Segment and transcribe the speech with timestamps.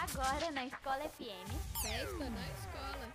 [0.00, 1.50] Agora na Escola FM.
[1.82, 3.08] Festa na escola.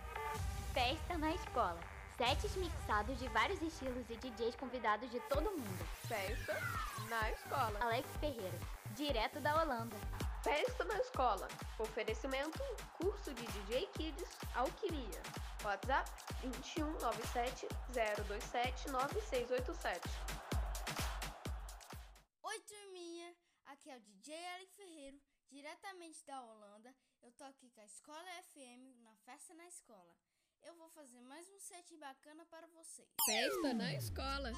[0.74, 1.80] Festa na escola.
[2.18, 5.86] Sets mixados de vários estilos e DJs convidados de todo mundo.
[6.06, 6.52] Festa
[7.08, 7.78] na escola.
[7.80, 8.58] Alex Ferreira,
[8.94, 9.96] direto da Holanda.
[10.42, 11.48] Festa na escola.
[11.78, 12.62] Oferecimento:
[12.98, 15.22] curso de DJ Kids Alquimia.
[15.64, 16.10] WhatsApp
[17.94, 20.02] 2197-027-9687.
[22.42, 23.32] Oi, turminha.
[23.64, 25.16] Aqui é o DJ Alex Ferreira
[25.50, 26.94] diretamente da Holanda.
[27.22, 30.14] Eu tô aqui com a Escola FM na festa na escola.
[30.62, 33.08] Eu vou fazer mais um set bacana para vocês.
[33.26, 34.52] Festa na escola.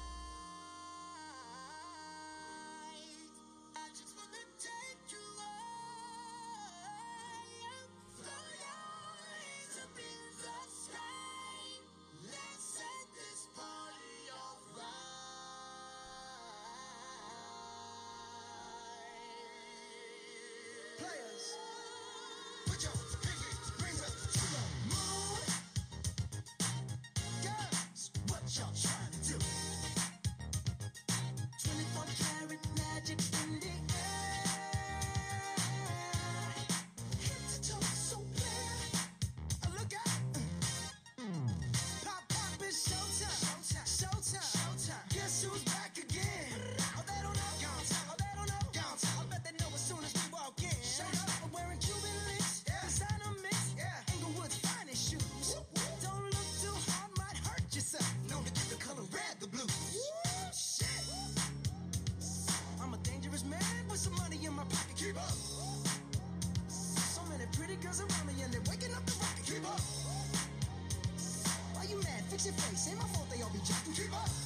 [72.47, 74.36] se fez sem uma falta e objeto de base.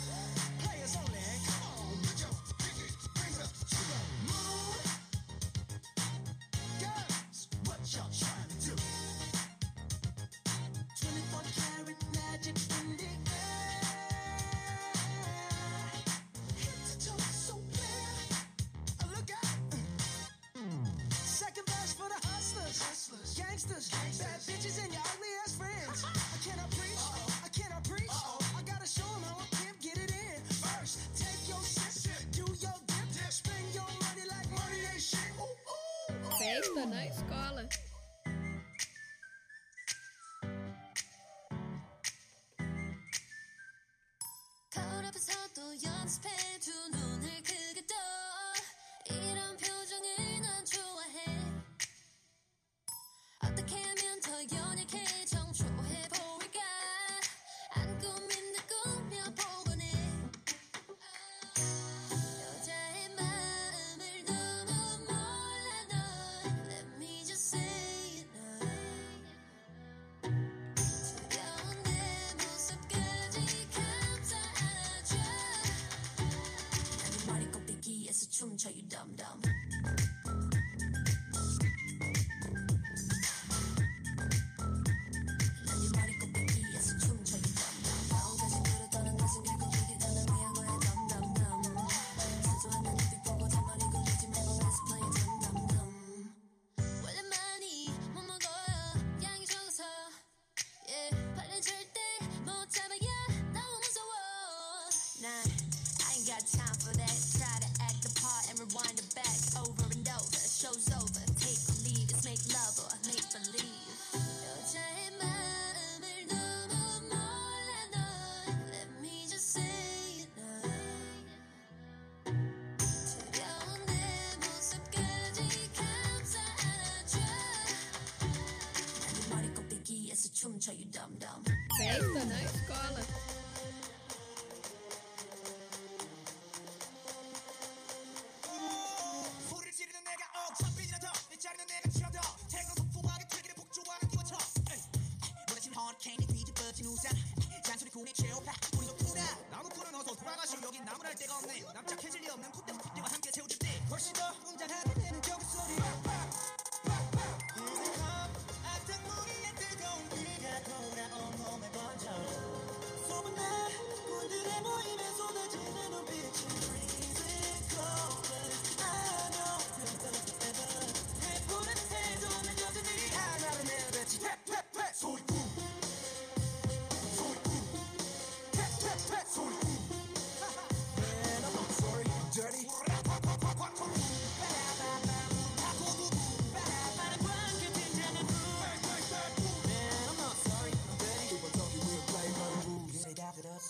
[36.74, 37.31] The nice?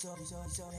[0.02, 0.78] 소리 소리 소리.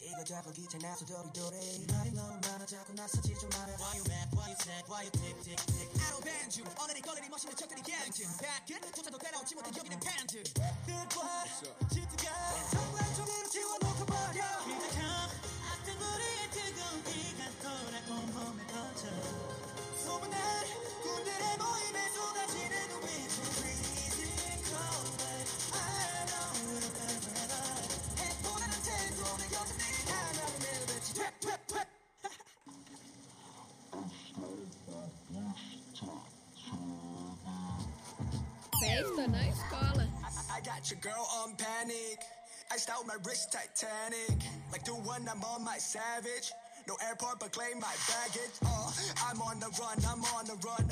[0.00, 1.84] 이거 자꾸 귀찮아서 도리도리.
[1.92, 4.28] 말이 너무 많아 자꾸 나서지 좀 말아 Why you mad?
[4.32, 4.84] Why you sad?
[4.88, 5.92] Why you tick tick tick?
[6.00, 10.42] I don't ban you 오늘이 걸리니 멋있는 척들이 갱진 백끝 조차도 때려오지 못해 여기는 팬츠
[10.56, 11.44] 뜻과
[11.92, 12.24] 집트가
[12.72, 14.40] 정말 종이로 지워놓고 버려.
[14.64, 15.04] 기적형
[15.68, 19.12] 악든 우리의 뜨거운 비가 돌아온 몸에 퍼져.
[20.04, 20.40] 소문난
[21.04, 25.44] 군대의 모임에 쏟아지는 눈빛은 freezing cold but
[25.76, 26.53] I know
[38.94, 40.06] Na escola.
[40.54, 42.22] I got your girl on panic.
[42.70, 44.38] I stole my wrist Titanic.
[44.70, 46.52] Like the one I'm on my savage.
[46.86, 48.54] No airport, but claim my baggage.
[48.64, 48.92] Uh,
[49.26, 50.86] I'm on the run, I'm on the run.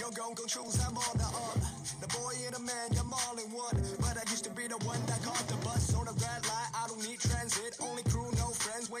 [0.00, 1.60] You're gon' go choose, I'm on the up.
[2.00, 3.78] The boy and the man, I'm all in one.
[4.00, 6.70] But I used to be the one that caught the bus on the red light.
[6.74, 8.02] I don't need transit, only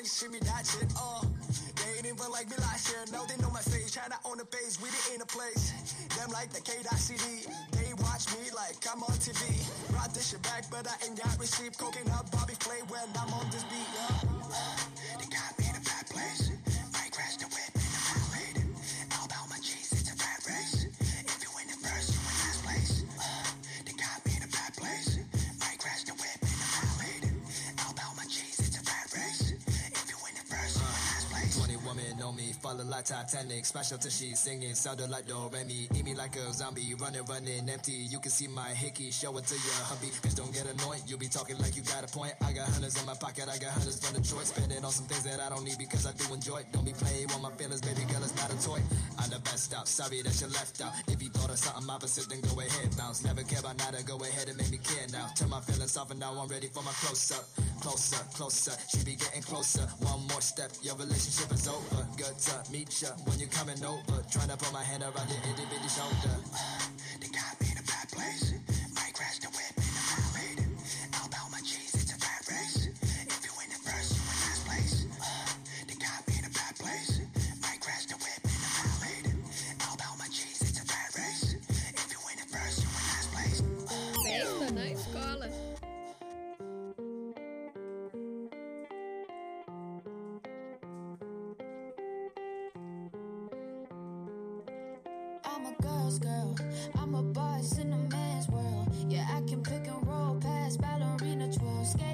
[0.04, 1.24] you see me, that shit, Uh,
[1.80, 3.00] they ain't even like me last year.
[3.10, 3.90] No, they know my face.
[3.90, 5.72] China on the base, we the in a place.
[6.16, 7.48] Them like the K.CD.
[7.72, 9.40] They watch me like I'm on TV.
[9.90, 11.78] Brought this shit back, but I ain't got receipt.
[11.78, 13.88] Coking up Bobby Flay when I'm on this beat.
[13.96, 15.16] Yeah.
[15.18, 16.53] They got me in a bad place.
[32.24, 33.64] 20 women on me, falling like Titanic.
[33.74, 35.88] Up to sheets, singing, sounded like Do Re Mi.
[35.94, 37.92] Eat me like a zombie, running, running empty.
[37.92, 40.08] You can see my hickey, show it to your hubby.
[40.22, 42.32] Bitch, don't get annoyed, you be talking like you got a point.
[42.40, 44.46] I got hundreds in my pocket, I got hundreds from Detroit.
[44.46, 46.72] Spending on some things that I don't need because I do enjoy it.
[46.72, 48.80] Don't be playing with my feelings, baby girl, it's not a toy.
[49.18, 50.92] I'm the best out, sorry that you left out.
[51.08, 53.24] If you thought of something opposite, then go ahead, bounce.
[53.24, 55.28] Never care about nada, go ahead and make me care now.
[55.36, 57.44] Turn my feelings off and now I'm ready for my close up.
[57.80, 59.84] Closer, closer, she be getting closer.
[60.08, 62.06] One more step, your relationship is over.
[62.16, 64.22] Good to meet ya when you're coming over.
[64.30, 66.36] Trying to put my hand around your itty bitty shoulder.
[67.20, 68.54] They got me in a bad place.
[96.04, 96.54] Girl's girl.
[96.98, 98.88] I'm a boss in a man's world.
[99.08, 101.84] Yeah, I can pick and roll past ballerina twirl.
[101.84, 102.13] Skating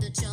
[0.00, 0.27] the children.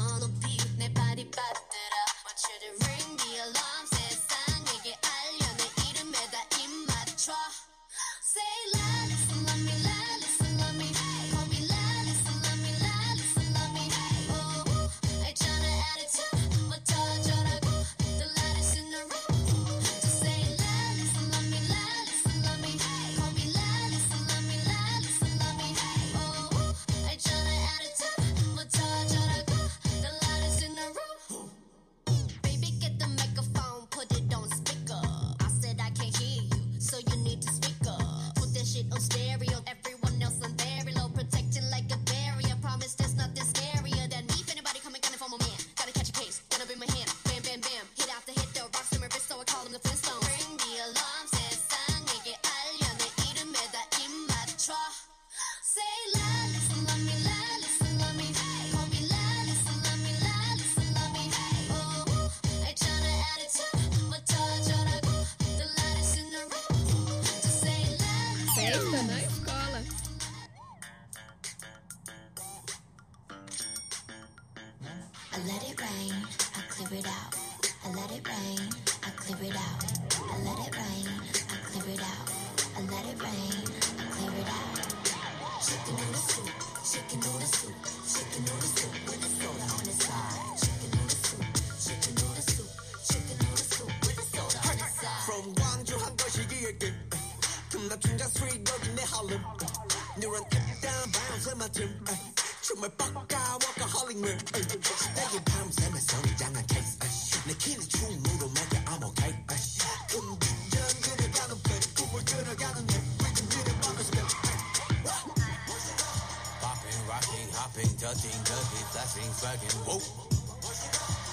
[118.21, 120.01] ting ducky, flashing, fucking whoa.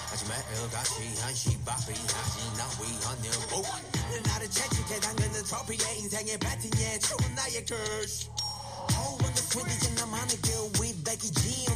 [0.09, 3.65] 하지 마, 일같이 한시 바삐 하지 나 위하냐 whoa.
[4.25, 8.29] 나를 채찍해 당근은 트로피에 인생의 배팅에 추운 나의 curse.
[8.99, 11.72] Oh, when the swing is in, I'm on the deal with Becky G.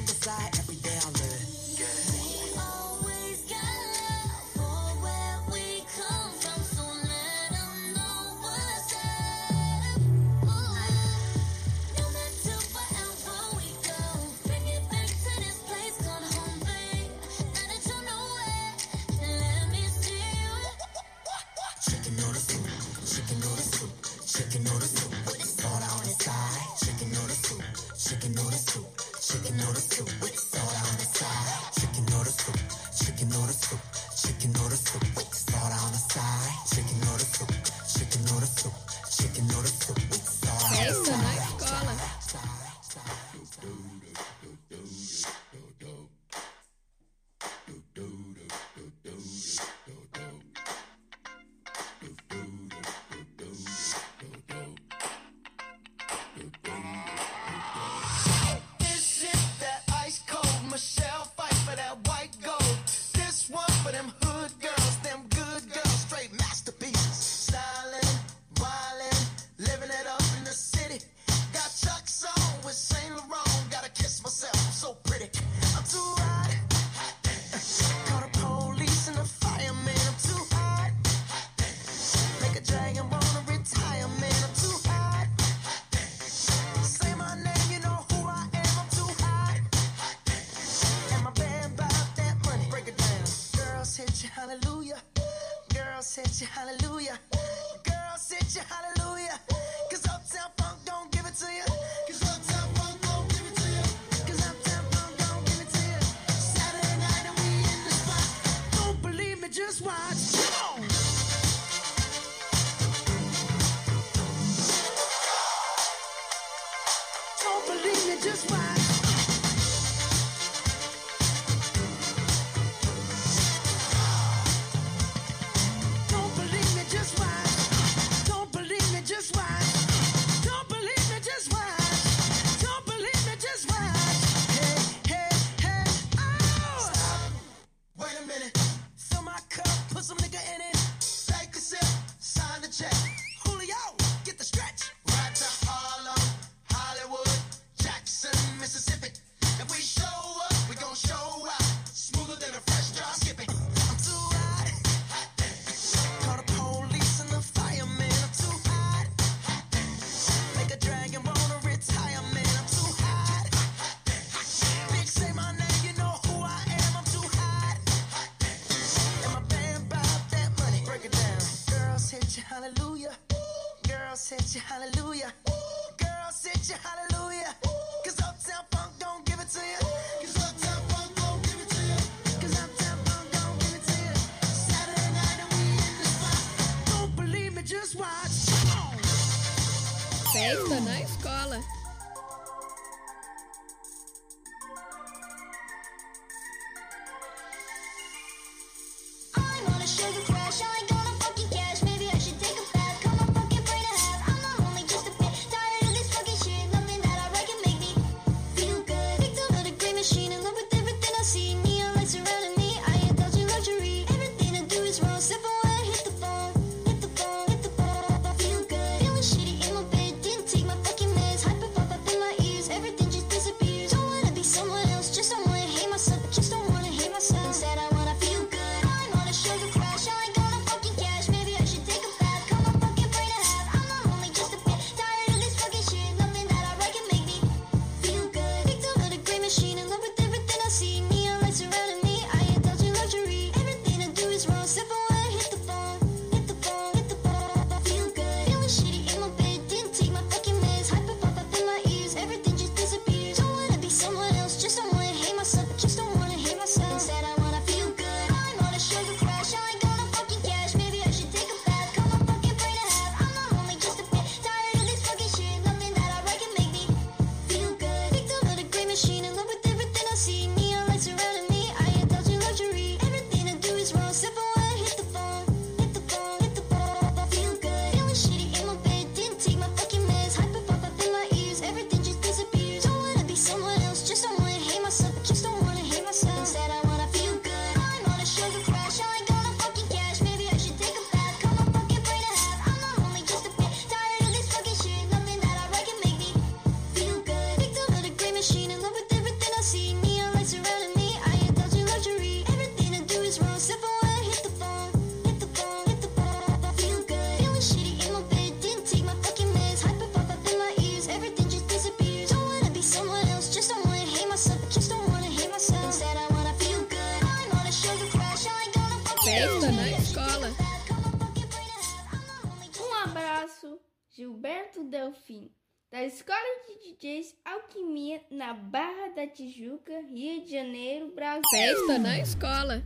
[326.08, 331.43] Escola de DJs Alquimia, na Barra da Tijuca, Rio de Janeiro, Brasil.
[331.52, 332.84] Festa na escola.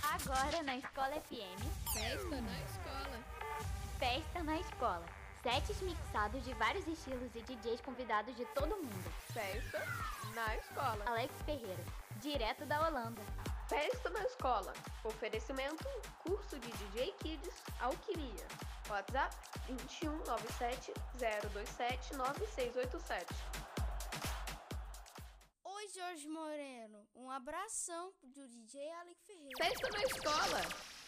[0.00, 1.60] Agora na Escola FM.
[1.92, 3.24] Festa na escola.
[3.98, 5.04] Festa na escola.
[5.42, 9.12] Sets mixados de vários estilos e DJs convidados de todo mundo.
[9.32, 9.84] Festa
[10.36, 11.02] na escola.
[11.04, 11.84] Alex Ferreira,
[12.20, 13.22] direto da Holanda.
[13.68, 14.72] Festa na escola.
[15.02, 15.88] Oferecimento:
[16.22, 18.46] curso de DJ Kids Alquimia.
[18.92, 19.34] WhatsApp
[19.68, 20.92] 21 027
[22.14, 23.26] 9687.
[25.64, 27.08] Oi, Jorge Moreno.
[27.14, 29.64] Um abração do DJ Alec Ferreira.
[29.64, 31.01] Sexta na escola!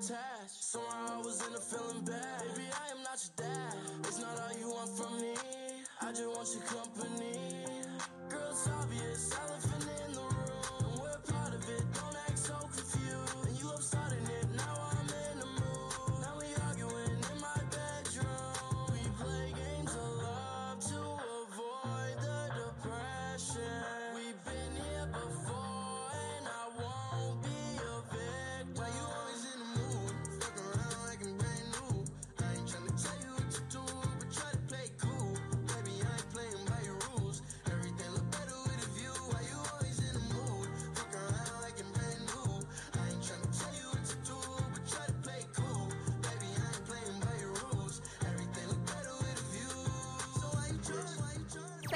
[0.00, 0.62] attached.
[0.64, 2.19] Somehow I was in a feeling bad.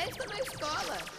[0.04, 1.13] palestra na escola.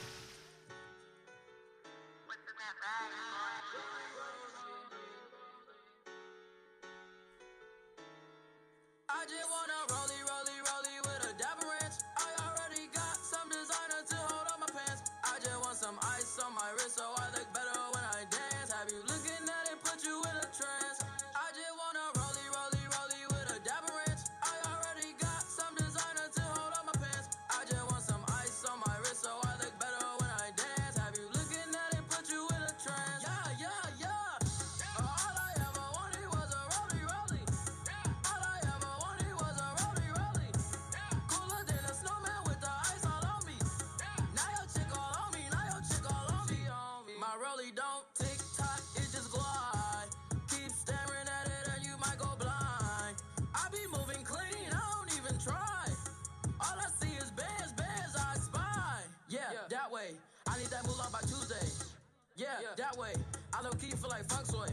[62.61, 63.13] yeah, that way.
[63.53, 64.69] I low key feel like Foxway.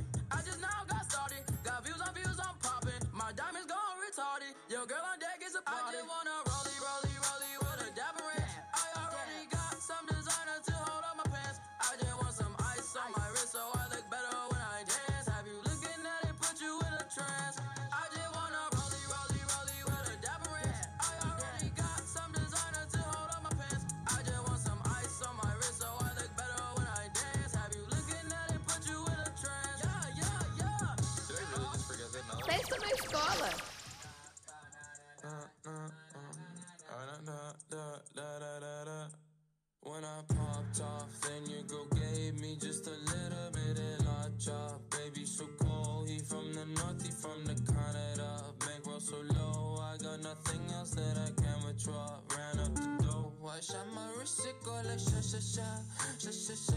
[55.40, 55.82] sha
[56.18, 56.71] sha sha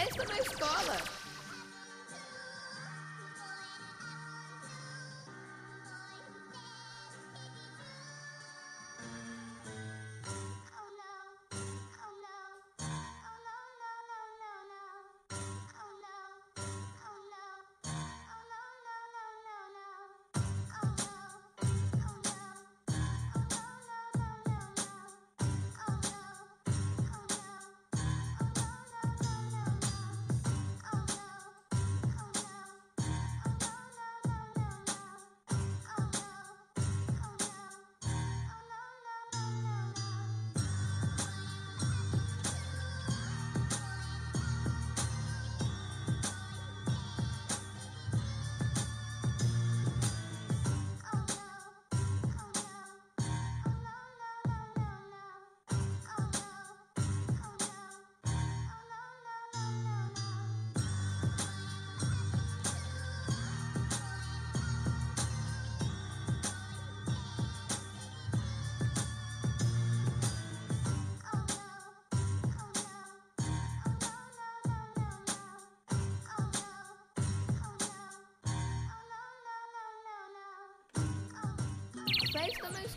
[0.00, 1.19] detesta na escola.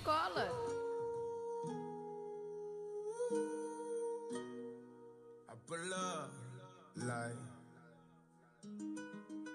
[0.03, 0.47] Escola.
[5.49, 6.31] I pull up
[6.97, 7.37] like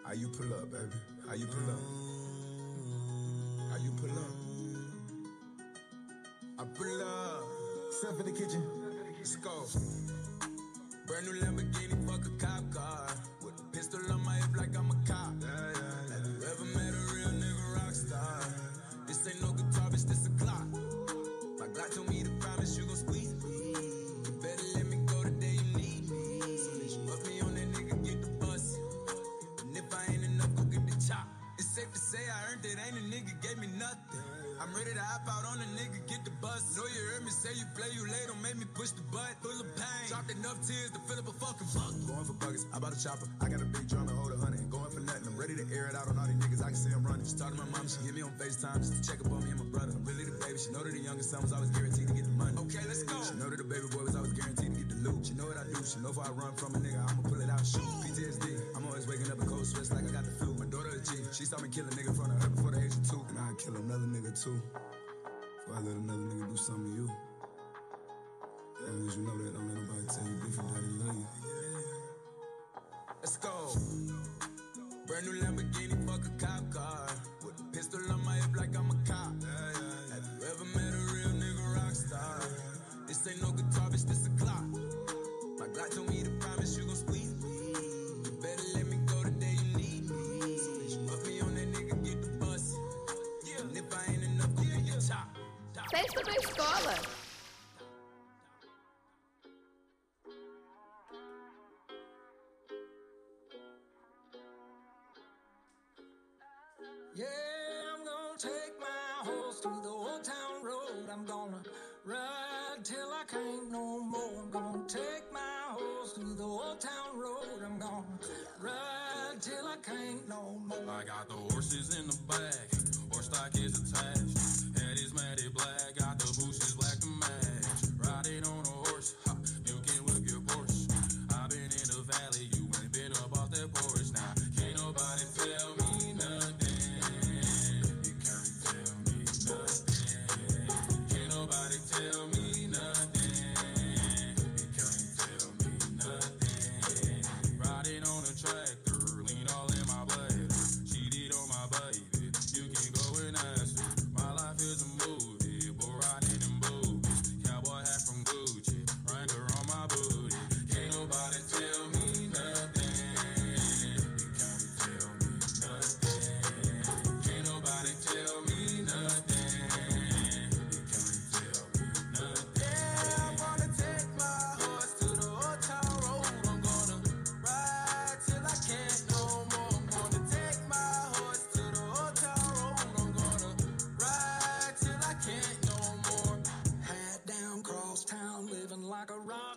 [0.06, 0.96] how you pull up, baby?
[1.28, 1.80] How you pull up?
[3.70, 4.34] How you pull up?
[6.58, 7.44] I pull up.
[7.90, 8.62] Step in the kitchen.
[9.18, 9.66] Let's go.
[11.06, 13.06] Brand new Lamborghini, fuck a cop car.
[13.42, 15.47] With a pistol on my hip like I'm a cop.
[37.58, 39.34] You play, you late, don't make me push the butt.
[39.42, 41.92] Full of pain, dropped enough tears to fill up a fucking fuck.
[42.06, 43.26] Going for buggers, I bought a chopper.
[43.42, 44.62] I got a big drum and hold a hundred.
[44.70, 46.62] Going for nothing, I'm ready to air it out on all these niggas.
[46.62, 47.26] I can see I'm running.
[47.26, 49.42] She talked to my mom, she hit me on FaceTime just to check up on
[49.42, 49.92] me and my brother.
[49.92, 50.56] I'm really the baby.
[50.56, 51.67] She know that the youngest son was always
[75.18, 77.08] Brand new Lamborghini, fuck a cop car.
[77.44, 79.34] With a pistol on my hip like I'm a cop.
[80.12, 82.40] Have you ever met a real nigga rock star?
[83.08, 83.87] This ain't no guitar,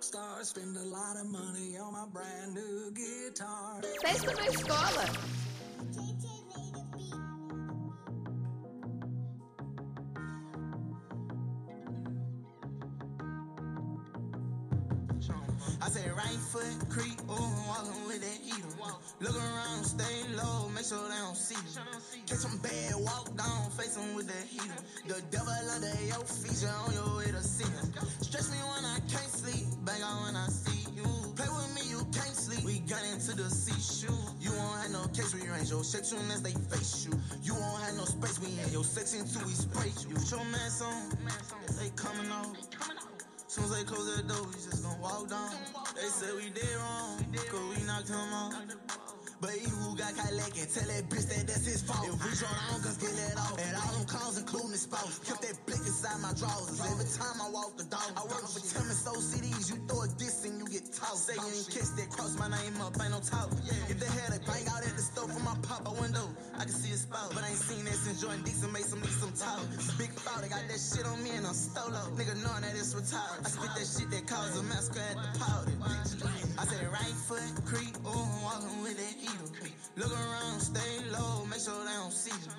[0.01, 0.43] rock star.
[0.43, 3.81] Spend a lot of money on my brand new guitar.
[3.81, 5.07] Na escola.
[15.83, 18.67] I said right foot creep, oh, I'm walking with that heater.
[19.19, 19.50] Look around,
[20.91, 22.23] sure they don't see you.
[22.27, 24.81] Catch some bad, walk down, face 'em with that heater.
[25.07, 27.87] The devil under your feet, you're on your way to see him.
[28.19, 31.07] Stress me when I can't sleep, bang on when I see you.
[31.37, 32.63] Play with me, you can't sleep.
[32.65, 34.19] We got into the sea shoe.
[34.41, 37.13] You won't have no case rearrange your shit soon as they face you.
[37.41, 40.15] You won't have no space, we in your section till we spray you.
[40.15, 41.07] Put your mask on,
[41.79, 42.51] they coming off.
[43.47, 45.55] Soon as they close that door, we just gonna walk down.
[45.95, 47.15] They say we did wrong,
[47.51, 49.00] cause we knocked him off.
[49.41, 52.05] But he who got caught lacking, tell that bitch that that's his fault.
[52.05, 53.57] If we draw down, cause get let off.
[53.57, 55.17] And all them calls, including the spouse.
[55.25, 56.77] Kept that blick inside my drawers.
[56.77, 58.05] Every time I walk the dog.
[58.13, 59.73] I work for Tim and Soul CDs.
[59.73, 61.25] You throw a diss and you get tossed.
[61.25, 63.49] Say you ain't kissed that, cross my name up, ain't no talk.
[63.89, 66.29] If they had a bang out at the store from my pop a window,
[66.61, 67.33] I can see a spout.
[67.33, 69.65] But I ain't seen that since Jordan Dixon made some need some talk.
[69.97, 71.97] Big thought, I got that shit on me and I'm stolo.
[72.13, 73.41] Nigga knowing that it's retired.
[73.41, 75.73] I spit that shit that caused a massacre at the powder.
[75.81, 79.30] I said right foot creep, ooh, I'm walking with that.
[79.97, 82.51] Look around, stay low, make sure they don't see you.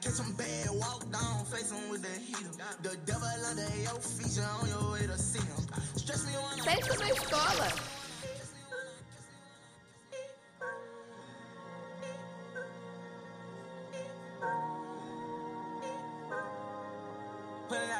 [0.00, 2.50] Catch some bad, walk down, face 'em with the heater.
[2.82, 5.66] The devil under your feet, you on your way to see him.
[5.96, 8.00] Stress me I Sexta na escola.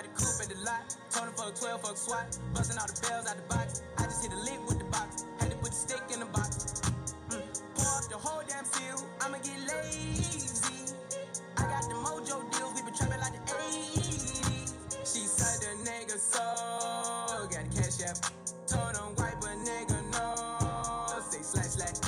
[0.00, 0.96] out the coupe at the lot.
[1.10, 2.38] Told him fuck 12, fuck SWAT.
[2.54, 3.82] Busting all the bells out the box.
[3.98, 5.24] I just hit a lick with the box.
[5.38, 6.59] Had to put the stick in the box.
[9.20, 10.94] I'ma get lazy.
[11.56, 12.74] I got the mojo deals.
[12.74, 14.74] We been trapping like the 80s.
[15.04, 16.44] She said the nigga so.
[17.48, 18.18] Got the cash app.
[18.66, 21.20] Told him wipe a nigga no.
[21.30, 21.98] Say slash slash.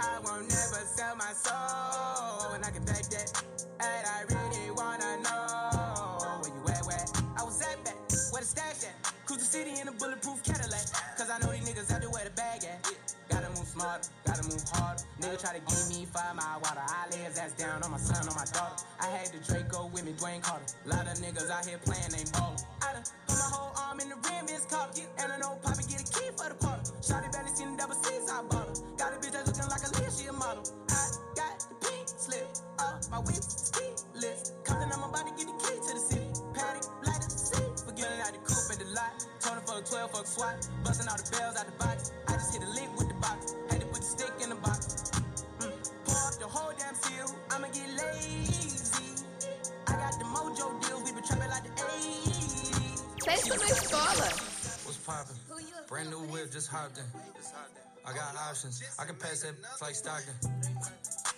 [0.00, 2.54] I won't never sell my soul.
[2.54, 3.42] And I can back that.
[3.80, 7.04] And I really wanna know where you at, where
[7.38, 7.96] I was at back,
[8.32, 8.94] where the stash at.
[9.26, 10.86] Cruise the city in a bulletproof Cadillac.
[11.18, 12.10] Cause I know these niggas out there
[13.82, 15.02] Smarter, gotta move harder.
[15.18, 16.86] Nigga try to give me five mile water.
[16.86, 18.78] I lay his ass down on my son, on my daughter.
[19.02, 20.62] I had the Draco with me, Dwayne Carter.
[20.86, 22.62] Lot of niggas out here playing, ain't ballin'.
[22.78, 24.94] I done put my whole arm in the rim, it's caught.
[25.18, 26.94] And I know Poppy get a key for the quarter.
[27.02, 28.74] Shotty barely seen the double C's, I bought her.
[28.94, 30.62] Got a bitch that's looking like a Leah, she a model.
[30.86, 31.02] I
[31.34, 32.46] got the pink slip
[32.78, 34.54] up my whip, ski list.
[34.62, 36.30] Compton, I'm about to get the key to the city.
[36.54, 37.66] Paddock, light up the seat.
[37.82, 39.10] Forgetting out the coupe at the lot.
[39.42, 40.54] Told him fuck 12, fuck SWAT.
[40.86, 42.14] Busting all the bells out the box.
[42.30, 43.54] I just hit a lick with the box.
[43.70, 45.10] Had to put the stick in the box.
[45.62, 45.72] Mm.
[46.04, 47.30] Pour up the whole damn seal.
[47.50, 49.24] I'ma get lazy.
[49.86, 51.02] I got the mojo deals.
[51.06, 52.42] We been trapping like the 80s.
[53.22, 54.28] Sexta na escola.
[54.84, 55.38] What's poppin'?
[55.88, 57.04] Brand new whip, just hopped in.
[58.04, 58.82] I got options.
[58.98, 60.34] I can pass that like Stockton.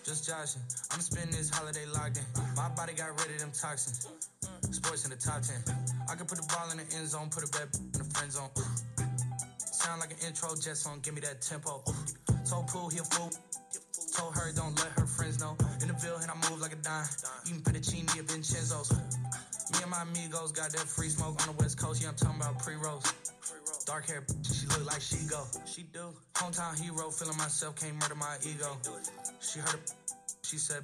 [0.05, 0.63] Just joshing.
[0.93, 2.25] I'm spending this holiday locked in.
[2.57, 4.09] My body got rid of them toxins.
[4.71, 5.61] Sports in the top 10.
[6.11, 8.33] I can put the ball in the end zone, put a bet in the friend
[8.33, 8.51] zone.
[9.85, 11.85] Sound like an intro jet song, give me that tempo.
[12.49, 13.31] Told Pooh he a fool.
[14.17, 15.59] Told her don't let her friends know.
[15.83, 17.05] In the Ville, and I move like a dime.
[17.45, 18.91] Eating fettuccine at Vincenzo's.
[18.91, 22.01] Me and my amigos got that free smoke on the west coast.
[22.01, 23.05] Yeah, I'm talking about pre-rolls.
[23.85, 25.45] Dark hair, she look like she go.
[25.67, 26.15] She do.
[26.33, 28.79] Hometown hero, feeling myself, can't murder my ego.
[29.41, 29.93] She heard it,
[30.41, 30.83] she said.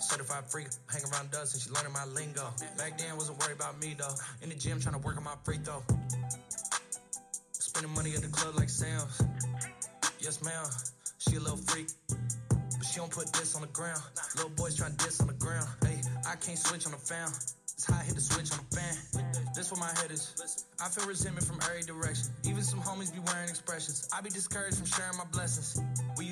[0.00, 2.48] Certified freak, hang around us and she learning my lingo.
[2.78, 4.14] Back then, wasn't worried about me though.
[4.40, 5.82] In the gym, trying to work on my free throw.
[7.76, 9.20] Spending money at the club like Sam's.
[10.18, 10.64] Yes, ma'am.
[11.18, 11.88] She a little freak.
[12.08, 14.00] But she don't put this on the ground.
[14.34, 15.68] Little boys trying to diss on the ground.
[15.84, 17.28] Hey, I can't switch on the fan.
[17.28, 18.96] It's how I hit the switch on the fan.
[19.54, 20.64] This where my head is.
[20.80, 22.32] I feel resentment from every direction.
[22.48, 24.08] Even some homies be wearing expressions.
[24.10, 25.76] I be discouraged from sharing my blessings.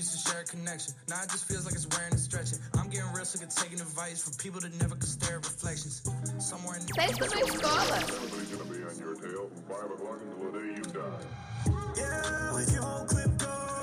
[0.04, 0.92] We used to share a connection.
[1.08, 2.58] Now it just feels like it's wearing and stretching.
[2.76, 6.02] I'm getting real sick of taking advice from people that never could stare at reflections.
[6.36, 7.96] Somewhere in Sexta na escola.
[8.02, 11.24] Everybody's gonna be on your tail from 5 o'clock until the day you die.
[11.96, 13.73] Yeah, let your whole clip go.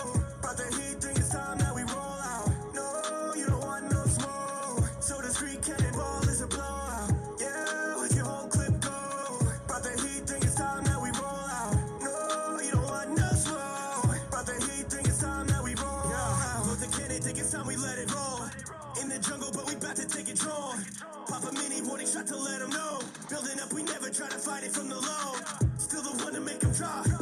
[22.21, 22.99] Shot to let them know.
[23.29, 25.33] Building up, we never try to fight it from the low.
[25.77, 27.20] Still the one to make them drop.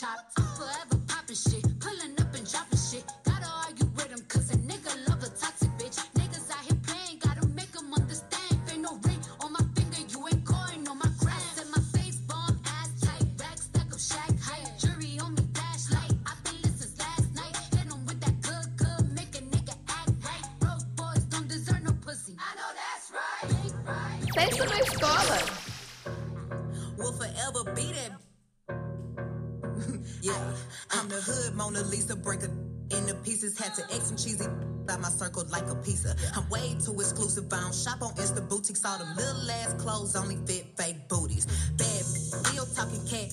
[0.00, 3.04] i'm Forever popping shit, pulling up and dropping shit.
[3.24, 6.00] Gotta argue with him, cause a nigga love a toxic bitch.
[6.14, 8.56] Niggas out here playing, gotta make them understand.
[8.72, 11.42] Ain't no ring on my finger, you ain't going on my grand.
[11.54, 14.66] Set my face bomb, ass tight, rack stack of shack height.
[14.78, 16.14] Jury on me, dash light.
[16.24, 17.54] i been lit since last night.
[17.76, 20.46] Hit him with that good, good, make a nigga act right.
[20.60, 22.34] Broke boys don't deserve no pussy.
[22.40, 24.32] I know that's right.
[24.36, 25.51] Pensa na scholar.
[35.84, 36.14] pizza.
[36.34, 37.52] I'm way too exclusive.
[37.52, 38.84] I don't shop on Insta boutiques.
[38.84, 41.46] All them little ass clothes only fit fake booties.
[41.76, 42.04] Bad,
[42.52, 43.32] real talking cat.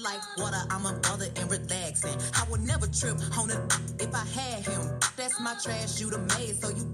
[0.00, 2.16] Like water, I'm a mother and relaxing.
[2.34, 3.58] I would never trip on a
[3.98, 4.98] if I had him.
[5.16, 6.84] That's my trash, you the maid, so you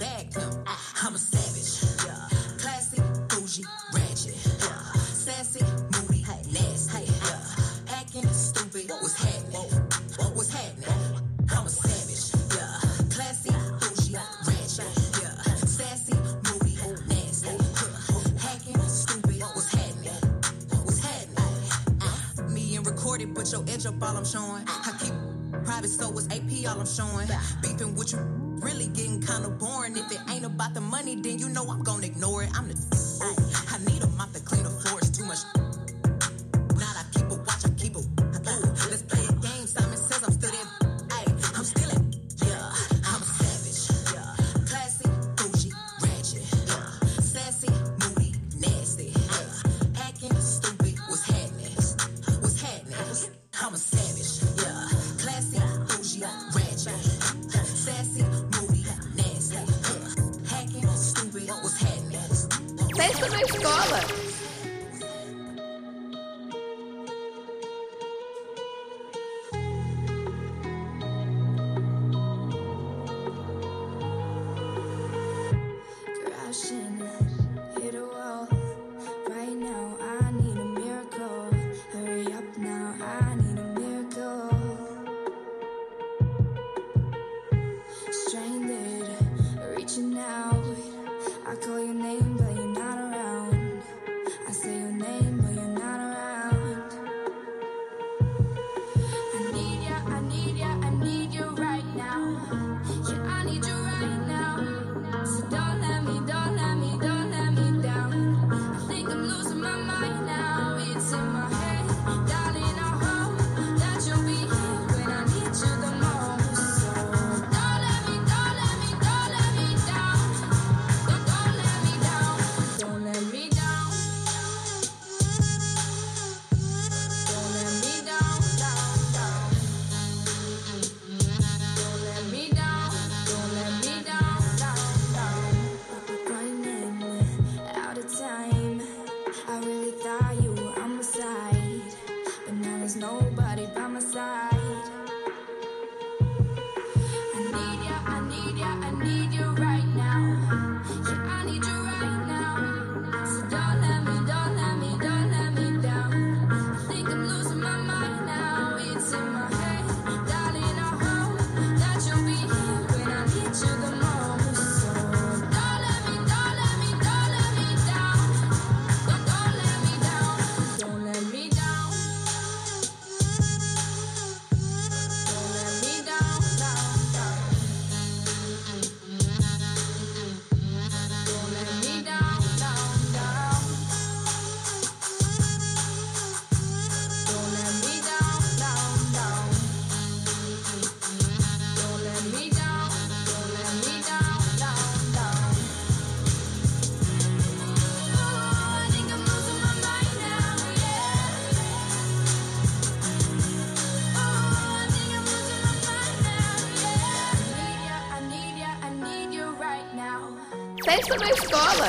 [211.04, 211.88] festa na escola.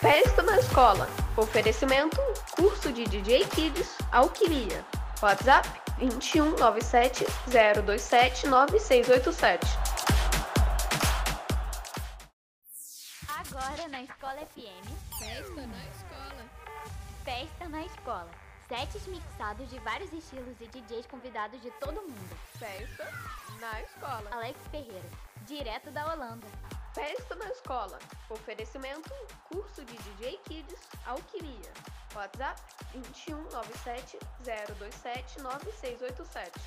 [0.00, 1.08] Festa na escola.
[1.36, 2.16] Oferecimento:
[2.56, 4.84] curso de DJ Kids Alquimia.
[5.20, 5.66] WhatsApp
[5.98, 9.66] 21 97 027 9687.
[13.28, 14.88] Agora na Escola FM.
[15.18, 16.44] Festa na escola.
[17.24, 18.30] Festa na escola.
[18.68, 22.36] Sets mixados de vários estilos e DJs convidados de todo mundo.
[22.58, 23.08] Festa
[23.60, 24.28] na escola.
[24.30, 26.46] Alex Ferreira direto da Holanda.
[26.94, 27.98] Festa na escola.
[28.30, 29.10] Oferecimento:
[29.48, 31.72] curso de DJ Kids Alquimia.
[32.14, 32.60] WhatsApp
[32.92, 36.60] 2197 027 9687.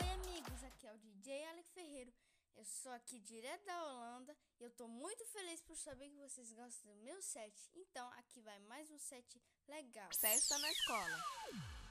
[0.00, 2.12] Oi, amigos, aqui é o DJ Alex Ferreiro.
[2.56, 6.50] Eu sou aqui direto da Holanda e eu tô muito feliz por saber que vocês
[6.52, 7.54] gostam do meu set.
[7.74, 9.38] Então, aqui vai mais um set
[9.68, 10.08] legal.
[10.18, 11.22] Festa na escola.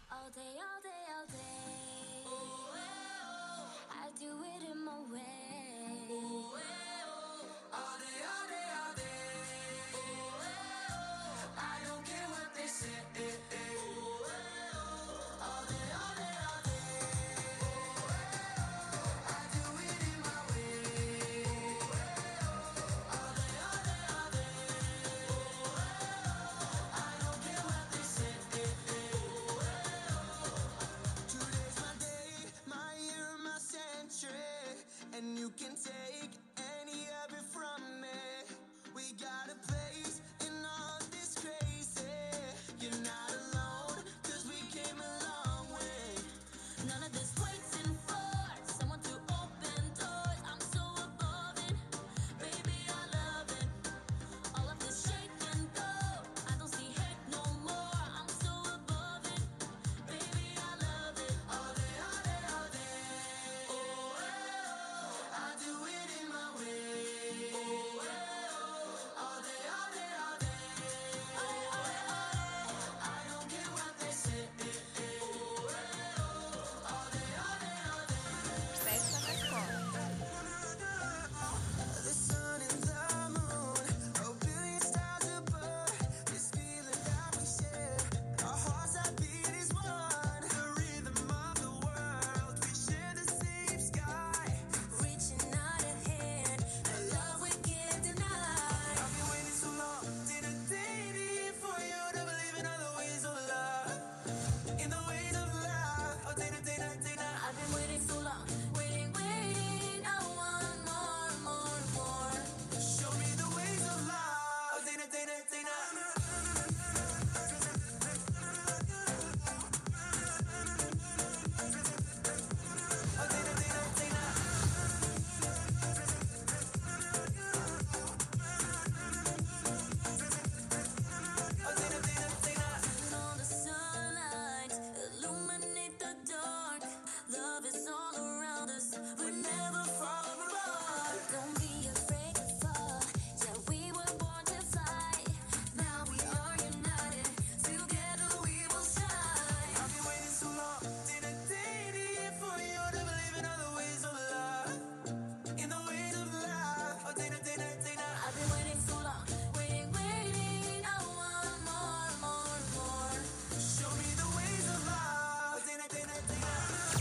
[0.10, 2.65] All day, all day, all day.
[4.06, 5.20] I do it in my way.
[6.12, 6.62] Oh, eh,
[7.10, 7.74] oh.
[7.74, 9.04] All day, all day, all day.
[9.96, 11.50] Oh, eh, oh.
[11.58, 13.00] I don't care what they say.
[13.18, 13.56] Eh, eh.
[13.58, 13.95] eh.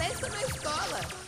[0.05, 1.24] sexta na escola.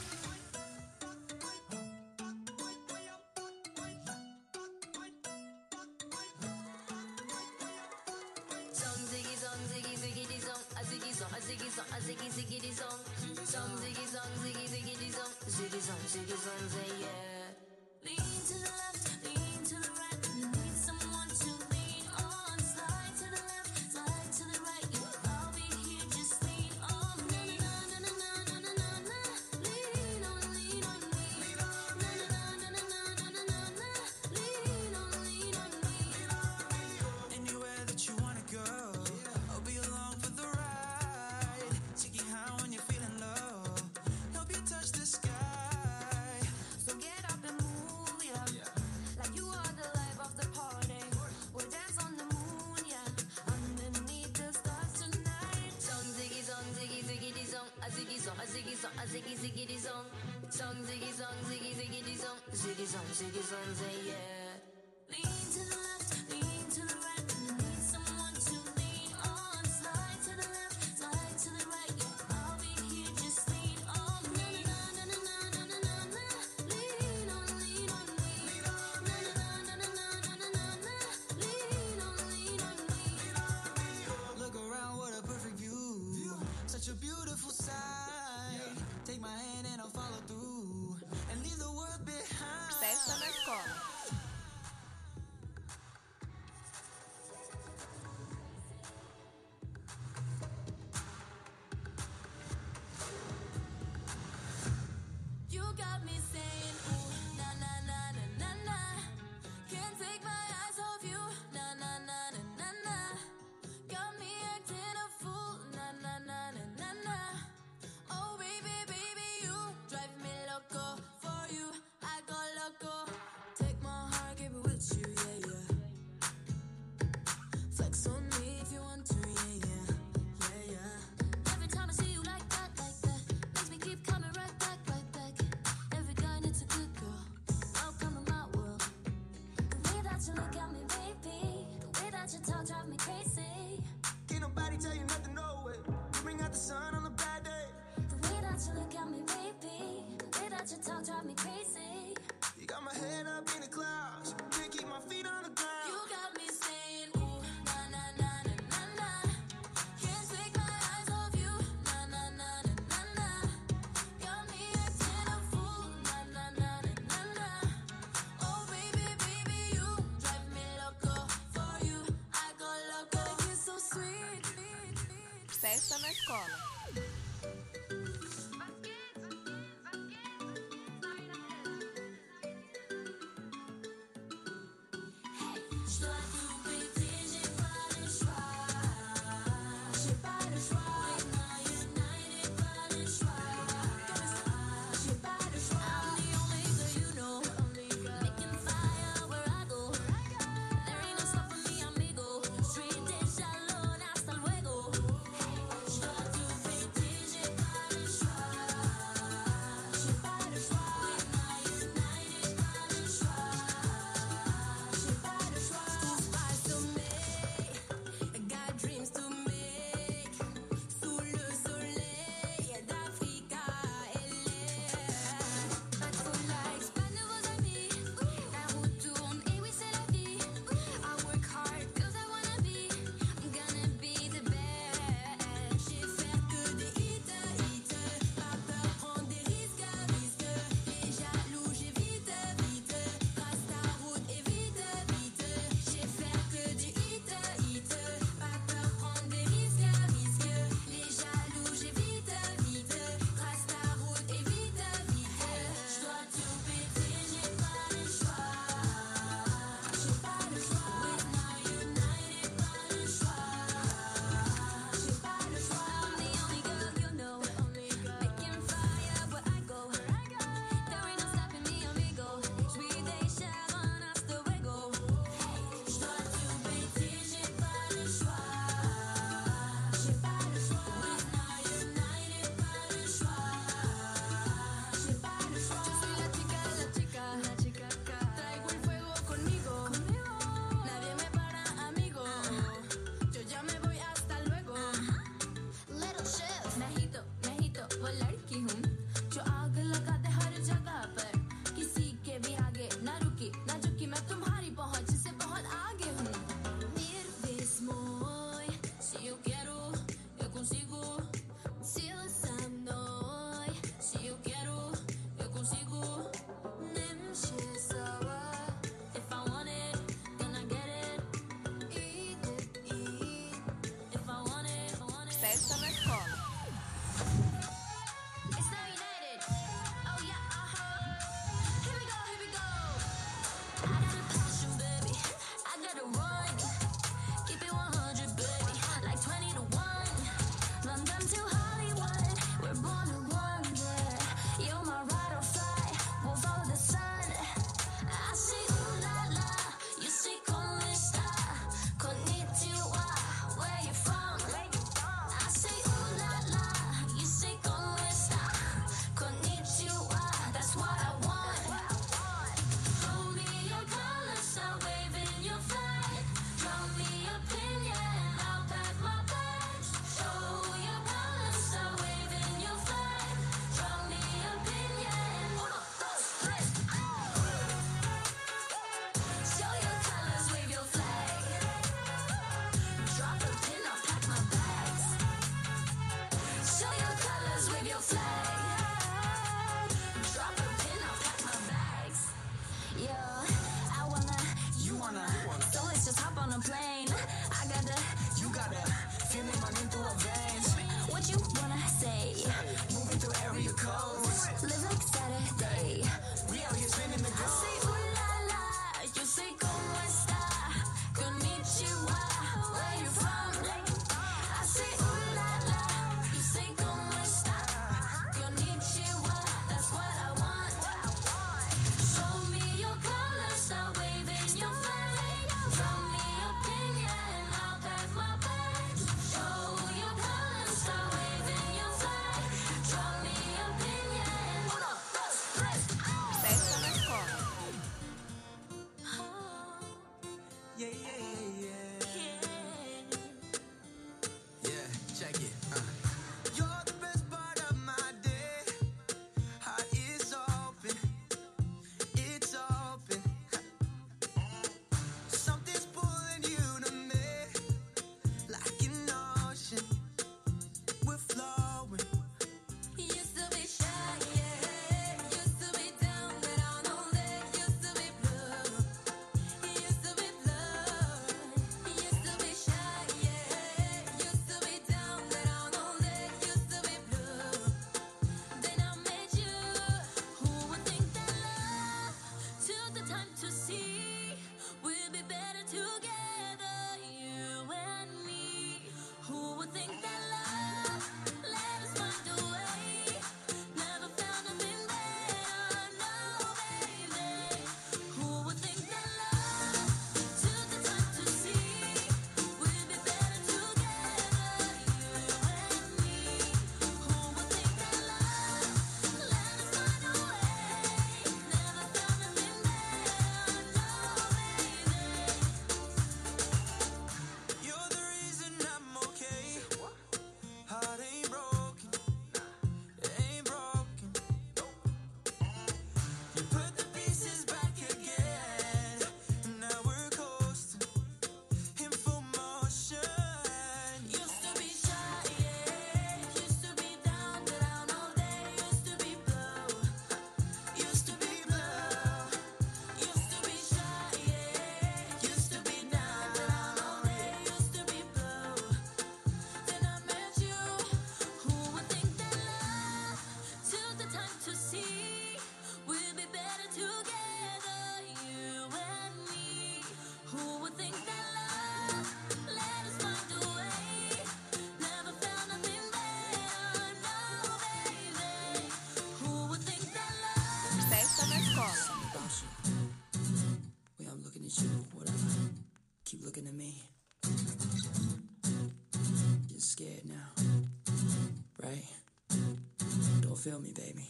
[583.46, 584.08] feel me, baby.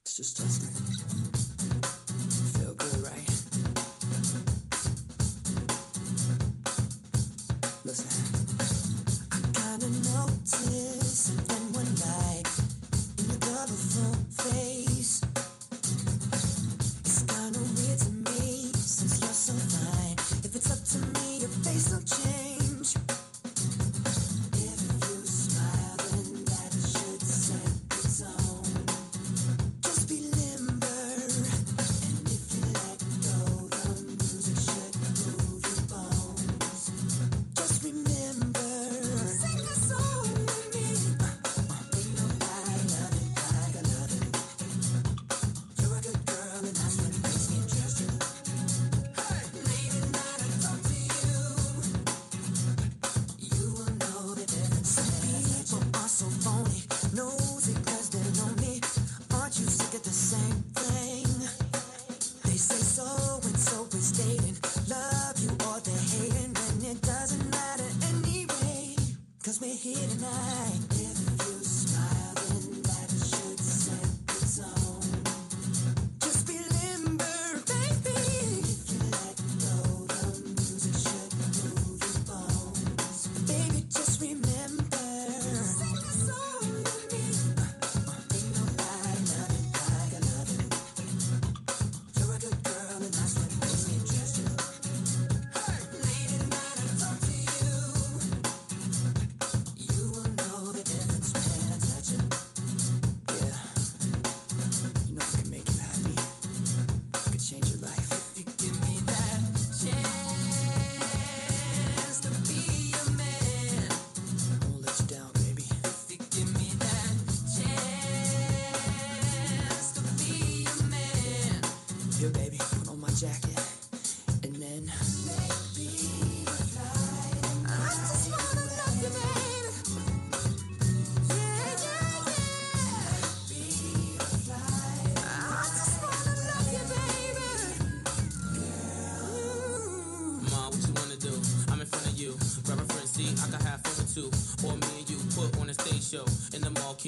[0.00, 0.64] It's just us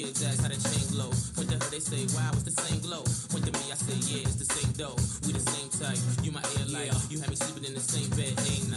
[0.09, 1.11] chain glow.
[1.37, 3.05] Her, they say, wow, it's the same glow.
[3.05, 4.97] To me, I say, yeah, it's the same dough.
[5.27, 5.99] We the same type.
[6.23, 6.93] You my air light.
[6.93, 7.09] Yeah.
[7.11, 8.69] You had me sleeping in the same bed, ain't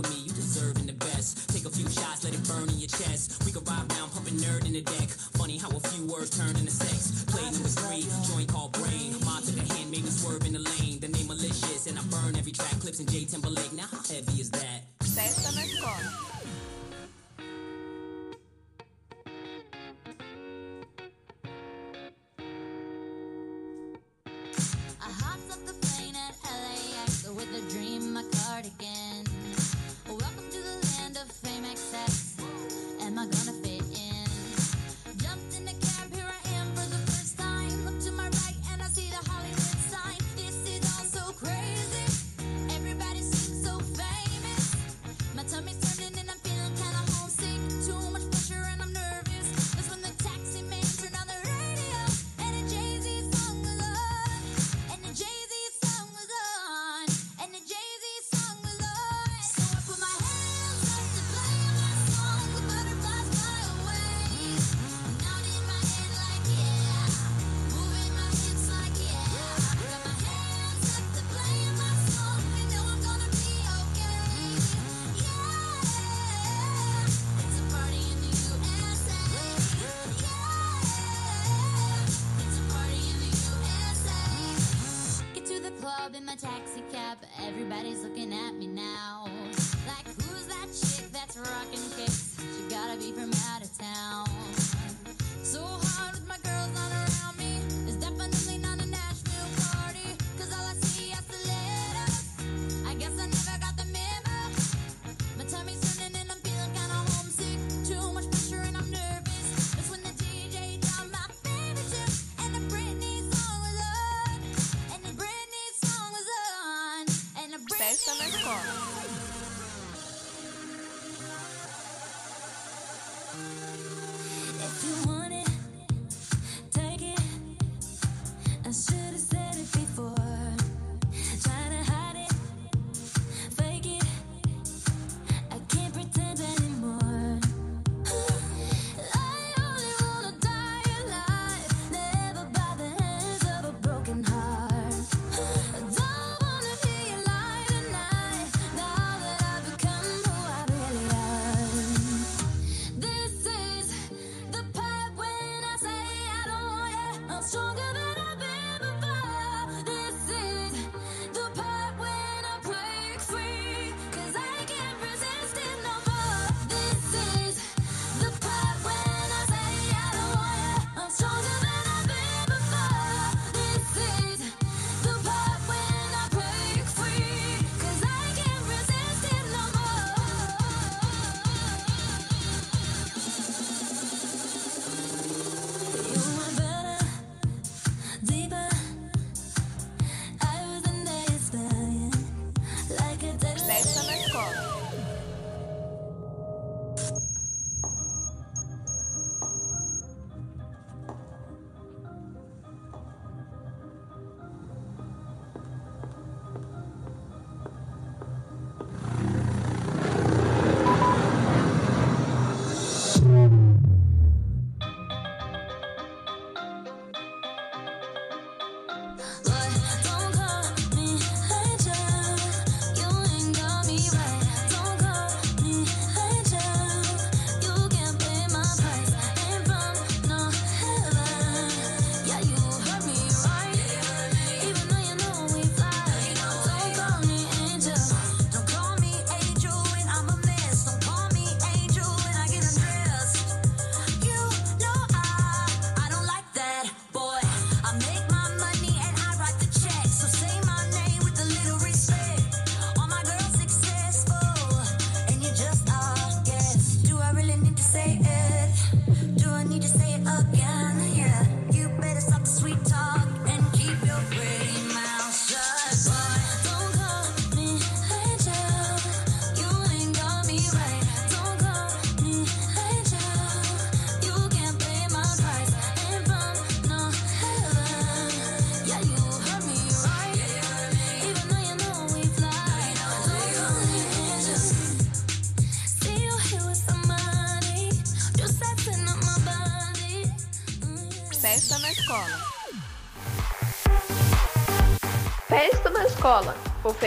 [0.00, 1.48] with me, you deserving the best.
[1.50, 3.42] Take a few shots, let it burn in your chest.
[3.44, 5.08] We can ride round, pumping nerd in the deck.
[5.38, 7.24] Funny how a few words turn into sex.
[7.24, 9.14] Play number three, joint called brain.
[9.24, 11.00] Mom took a hand, made me swerve in the lane.
[11.00, 12.80] The name malicious, and I burn every track.
[12.80, 13.72] Clips in J Timberlake.
[13.72, 14.90] Now how heavy is that?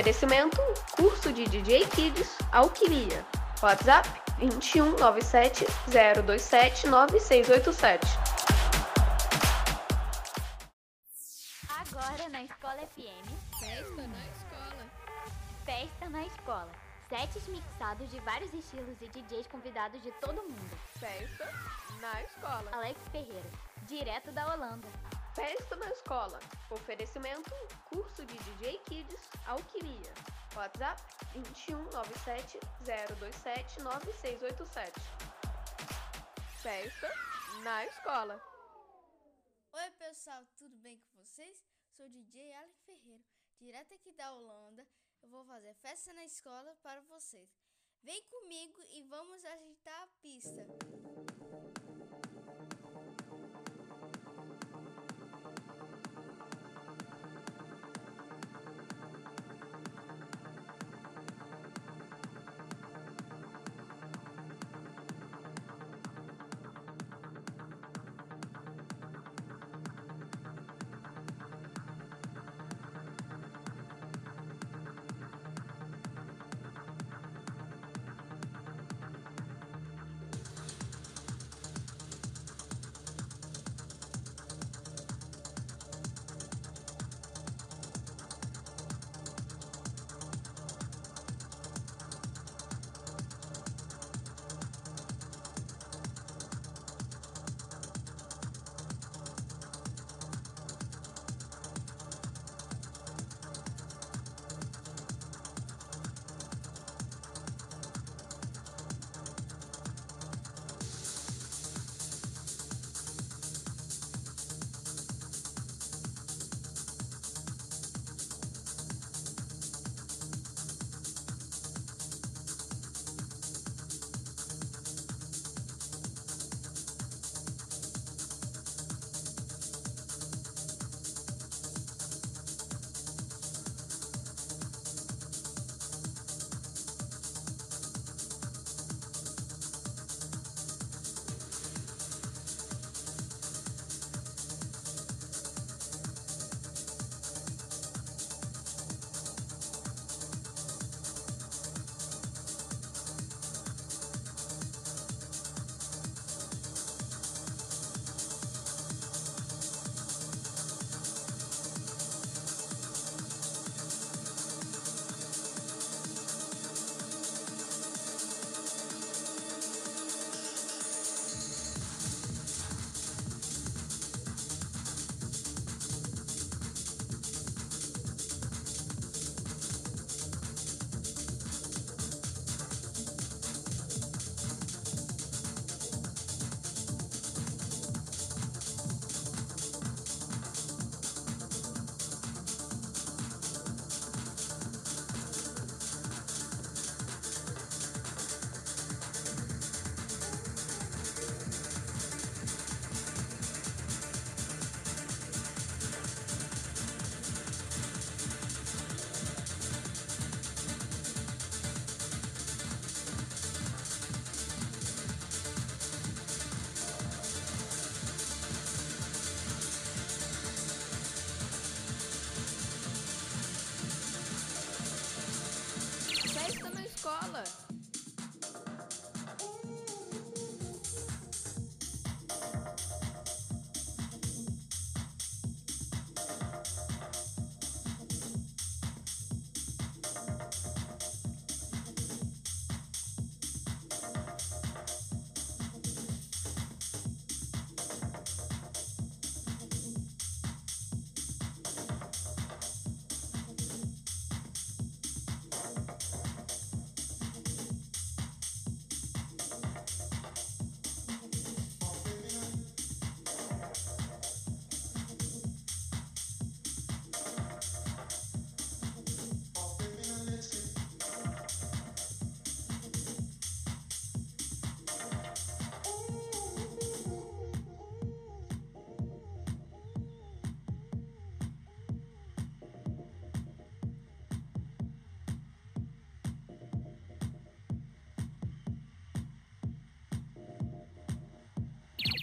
[0.03, 0.57] Oferecimento:
[0.97, 3.25] curso de DJ Kids Alquimia.
[3.61, 4.05] WhatsApp
[4.37, 8.05] 2197 027 9687.
[11.69, 13.29] Agora na Escola FM.
[13.61, 14.85] Festa na escola.
[15.63, 16.71] Festa na Escola.
[17.07, 20.77] Sets mixados de vários estilos e DJs convidados de todo mundo.
[20.99, 21.49] Festa
[22.01, 22.69] na escola.
[22.73, 23.49] Alex Ferreira,
[23.87, 24.89] direto da Holanda.
[25.35, 26.39] Festa na escola.
[26.69, 27.49] Oferecimento:
[27.89, 30.13] curso de DJ Kids Alquimia.
[30.55, 31.01] WhatsApp
[31.33, 32.59] 2197
[33.19, 34.91] 027 9687.
[36.61, 37.11] Festa
[37.63, 38.39] na escola.
[39.73, 41.65] Oi pessoal, tudo bem com vocês?
[41.89, 43.23] Sou o DJ Alex Ferreira,
[43.59, 44.87] direto aqui da Holanda.
[45.23, 47.49] Eu vou fazer festa na escola para vocês.
[48.03, 50.51] Vem comigo e vamos agitar a pista.
[50.51, 50.83] Festa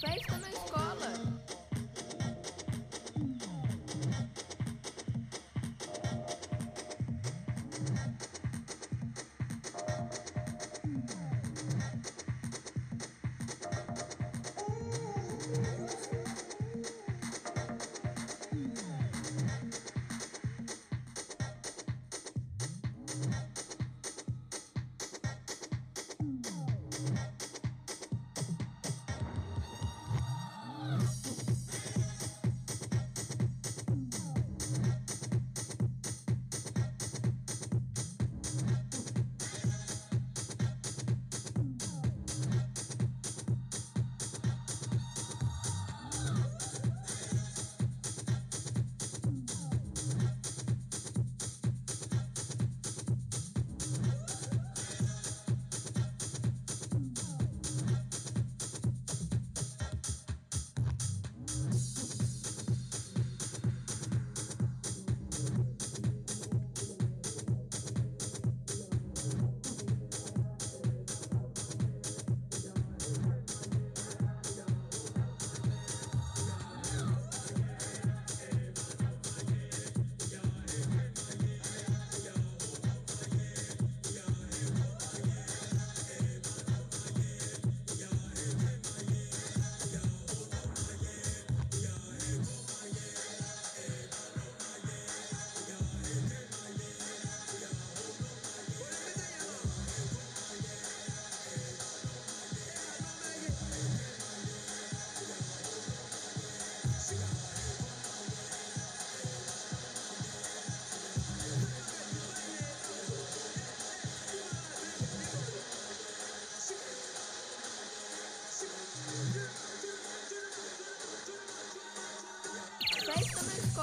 [0.01, 1.40] Festa na escola.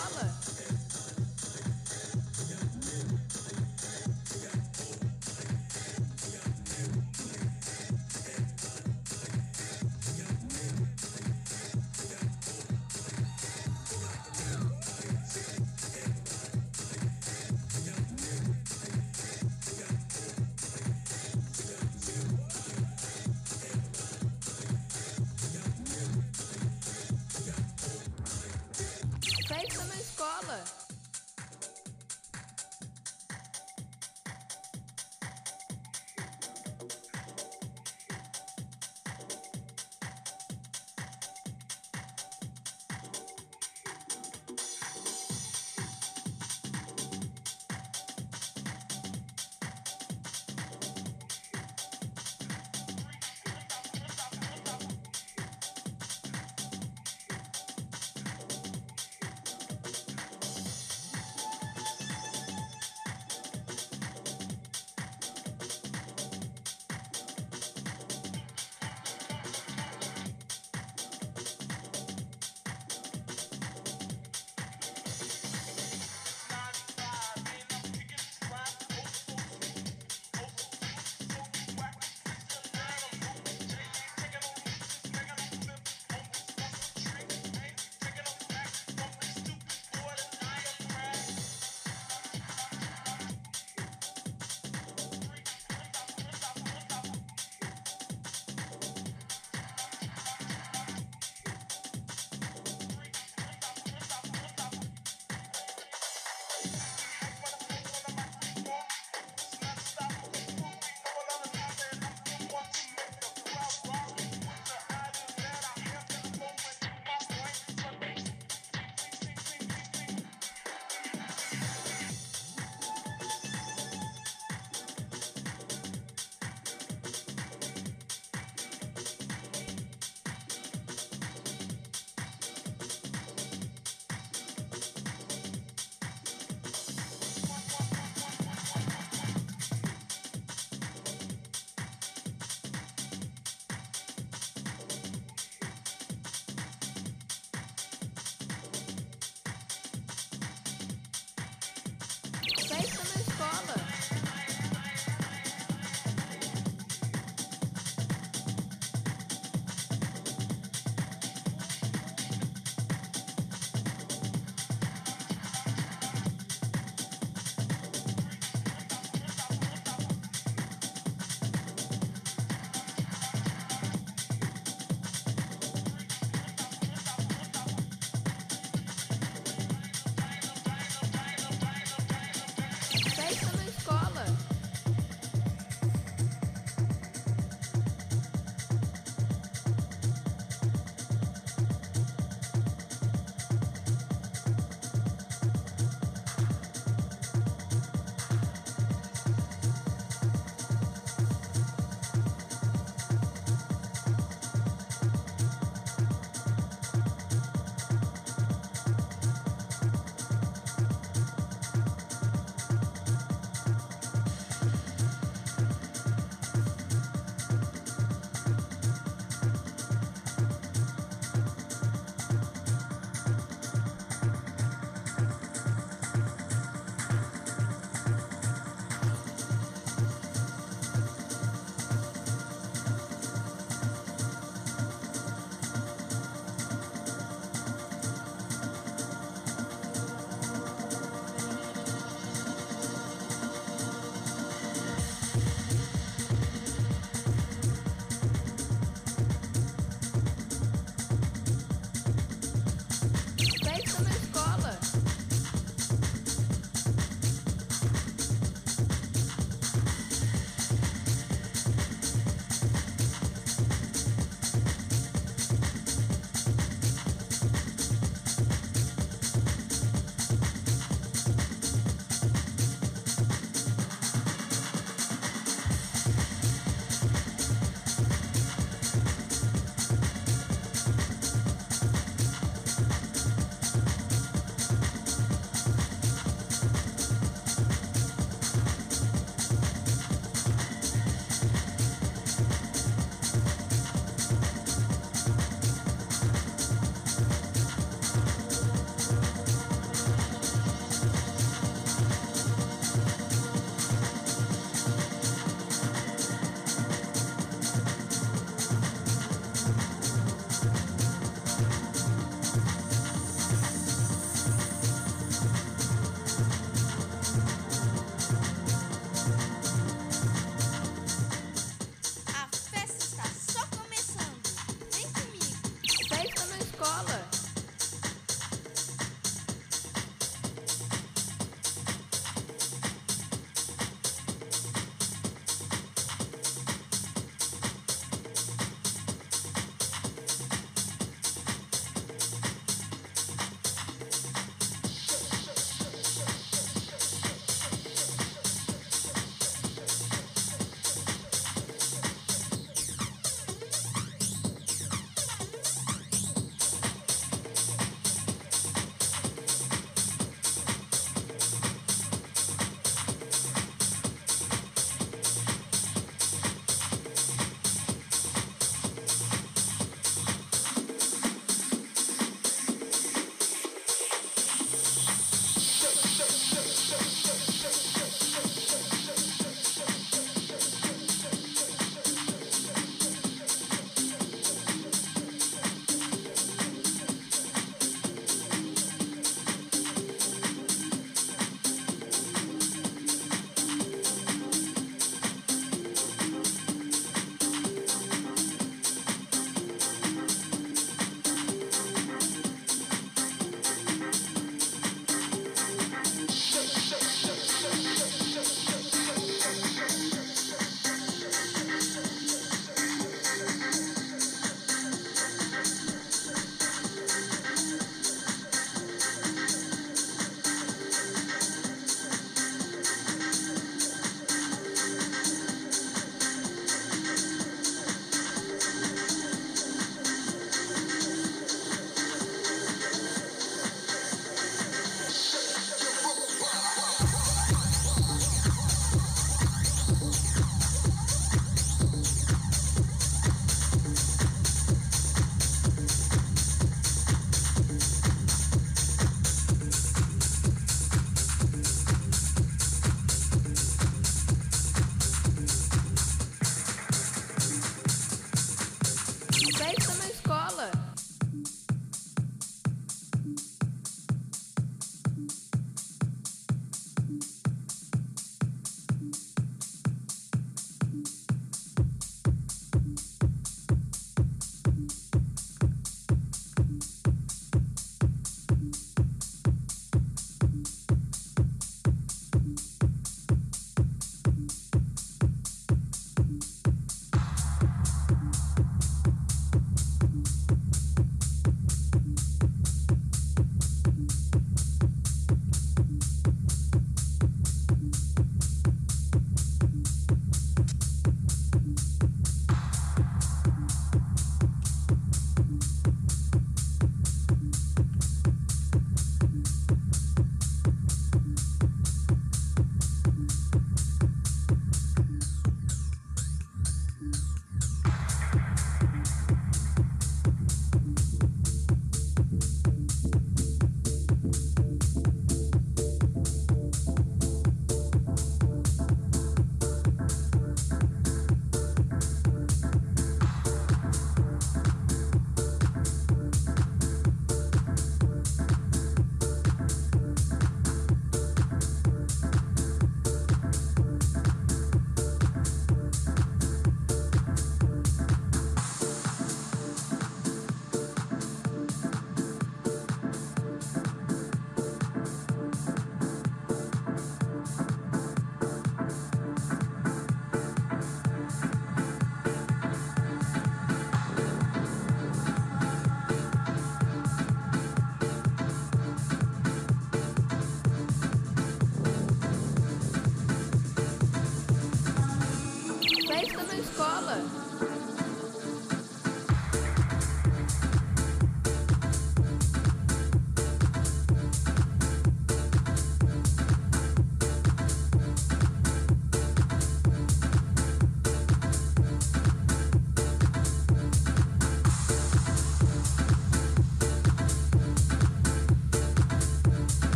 [0.00, 0.29] Holla.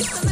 [0.00, 0.29] Bye.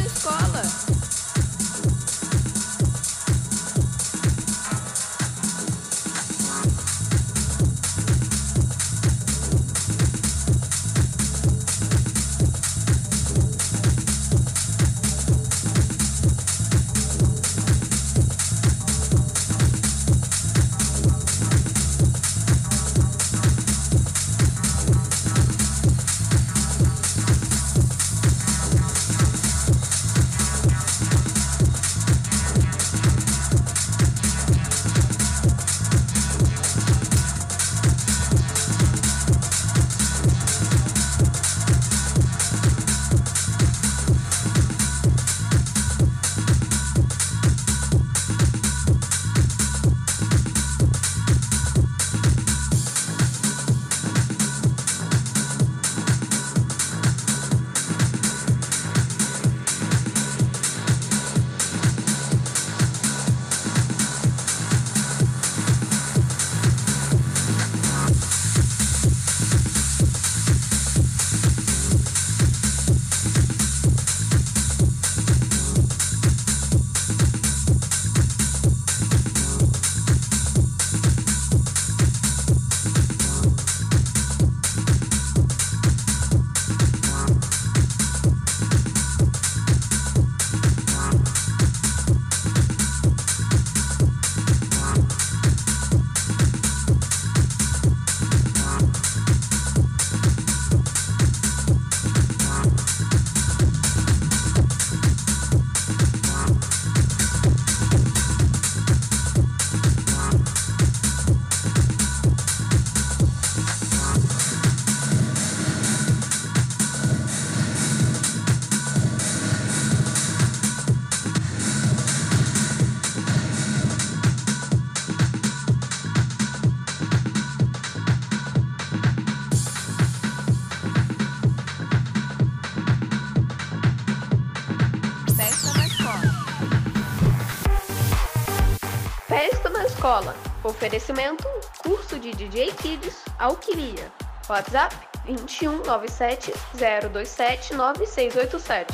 [140.89, 141.47] Oferecimento:
[141.83, 144.11] curso de DJ Kids Alquimia.
[144.49, 144.91] WhatsApp
[145.27, 148.88] 21 97 027 9687.